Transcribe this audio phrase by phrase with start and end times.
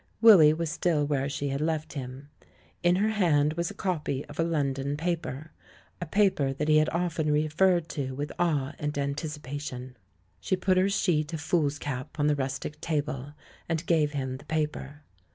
[0.19, 2.29] Willy was still where she had left him.
[2.81, 5.51] In her hand was a copy of a London paper—
[6.01, 9.95] a paper that he had often referred to with awe and anticipation.
[10.39, 13.33] She put her sheet of foolscap on the rustic table,
[13.69, 15.03] and gave him the paper.